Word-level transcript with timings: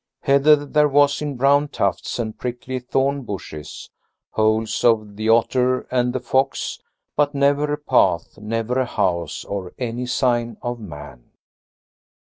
Heather 0.21 0.55
there 0.65 0.87
was 0.87 1.21
in 1.21 1.37
brown 1.37 1.67
tufts 1.67 2.17
and 2.17 2.35
prickly 2.35 2.79
thorn 2.79 3.21
bushes, 3.21 3.91
holes 4.31 4.83
of 4.83 5.15
the 5.15 5.29
otter 5.29 5.81
and 5.91 6.11
the 6.11 6.19
fox, 6.19 6.79
but 7.15 7.35
never 7.35 7.71
a 7.71 7.77
path, 7.77 8.39
never 8.39 8.79
a 8.79 8.87
house 8.87 9.45
or 9.45 9.75
any 9.77 10.07
sign 10.07 10.57
of 10.63 10.79
man. 10.79 11.25